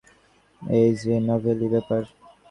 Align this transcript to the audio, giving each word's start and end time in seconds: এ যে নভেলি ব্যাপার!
এ 0.61 0.81
যে 1.01 1.15
নভেলি 1.27 1.67
ব্যাপার! 1.73 2.01